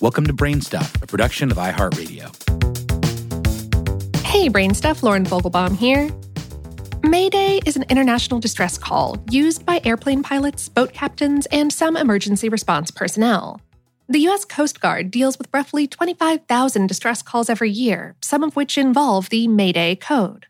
[0.00, 2.34] Welcome to Brainstuff, a production of iHeartRadio.
[4.24, 6.08] Hey, Brainstuff, Lauren Vogelbaum here.
[7.02, 12.48] Mayday is an international distress call used by airplane pilots, boat captains, and some emergency
[12.48, 13.60] response personnel.
[14.08, 14.46] The U.S.
[14.46, 19.48] Coast Guard deals with roughly 25,000 distress calls every year, some of which involve the
[19.48, 20.46] Mayday code.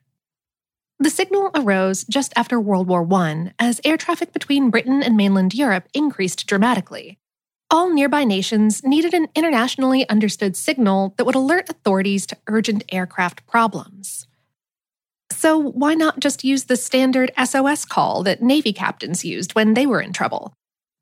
[1.01, 5.55] The signal arose just after World War I as air traffic between Britain and mainland
[5.55, 7.19] Europe increased dramatically
[7.71, 13.47] all nearby nations needed an internationally understood signal that would alert authorities to urgent aircraft
[13.47, 14.27] problems.
[15.31, 19.87] So, why not just use the standard SOS call that Navy captains used when they
[19.87, 20.53] were in trouble?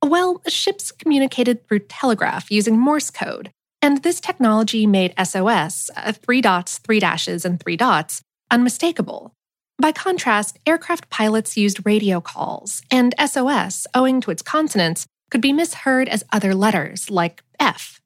[0.05, 3.51] Well, ships communicated through telegraph using Morse code,
[3.82, 9.32] and this technology made SOS, uh, three dots, three dashes, and three dots, unmistakable.
[9.80, 15.52] By contrast, aircraft pilots used radio calls, and SOS, owing to its consonants, could be
[15.52, 18.00] misheard as other letters, like F.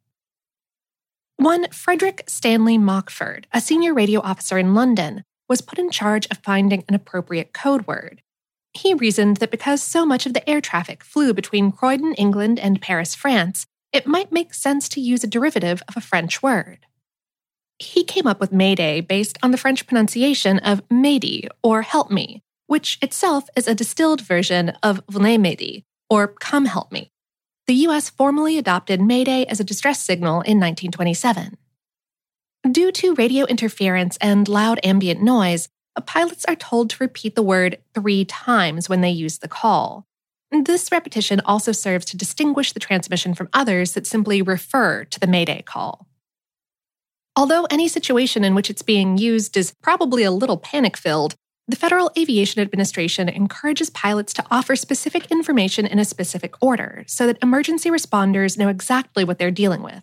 [1.36, 6.38] One Frederick Stanley Mockford, a senior radio officer in London, was put in charge of
[6.38, 8.22] finding an appropriate code word.
[8.74, 12.80] He reasoned that because so much of the air traffic flew between Croydon, England, and
[12.80, 16.86] Paris, France, it might make sense to use a derivative of a French word.
[17.78, 22.42] He came up with Mayday based on the French pronunciation of M'aider or help me,
[22.66, 27.11] which itself is a distilled version of Venez m'aider or come help me
[27.66, 31.56] the US formally adopted Mayday as a distress signal in 1927.
[32.70, 35.68] Due to radio interference and loud ambient noise,
[36.06, 40.06] pilots are told to repeat the word three times when they use the call.
[40.50, 45.26] This repetition also serves to distinguish the transmission from others that simply refer to the
[45.26, 46.06] Mayday call.
[47.34, 51.34] Although any situation in which it's being used is probably a little panic filled,
[51.68, 57.26] the Federal Aviation Administration encourages pilots to offer specific information in a specific order so
[57.26, 60.02] that emergency responders know exactly what they're dealing with.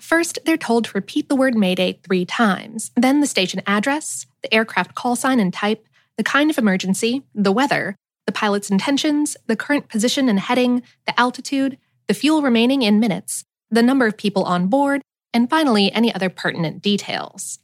[0.00, 4.52] First, they're told to repeat the word Mayday three times, then the station address, the
[4.52, 7.96] aircraft call sign and type, the kind of emergency, the weather,
[8.26, 11.76] the pilot's intentions, the current position and heading, the altitude,
[12.08, 15.02] the fuel remaining in minutes, the number of people on board,
[15.34, 17.58] and finally, any other pertinent details.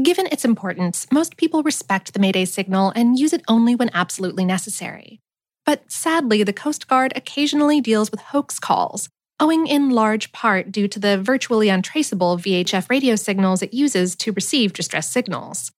[0.00, 4.46] Given its importance, most people respect the Mayday signal and use it only when absolutely
[4.46, 5.20] necessary.
[5.66, 10.88] But sadly, the Coast Guard occasionally deals with hoax calls, owing in large part due
[10.88, 15.72] to the virtually untraceable VHF radio signals it uses to receive distress signals.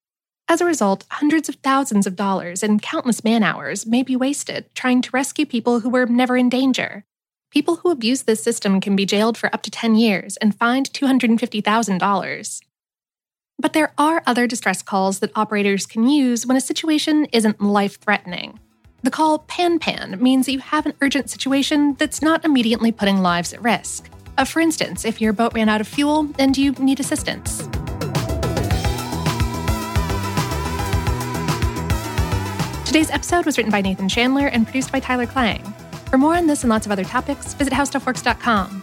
[0.47, 4.73] As a result, hundreds of thousands of dollars and countless man hours may be wasted
[4.77, 7.05] trying to rescue people who were never in danger.
[7.51, 10.91] People who abuse this system can be jailed for up to 10 years and fined
[10.91, 12.61] $250,000.
[13.59, 18.01] But there are other distress calls that operators can use when a situation isn't life
[18.01, 18.59] threatening.
[19.03, 23.21] The call pan pan means that you have an urgent situation that's not immediately putting
[23.21, 24.09] lives at risk.
[24.37, 27.69] Uh, for instance, if your boat ran out of fuel and you need assistance.
[32.87, 35.63] Today's episode was written by Nathan Chandler and produced by Tyler Klang.
[36.11, 38.83] For more on this and lots of other topics, visit howstuffworks.com.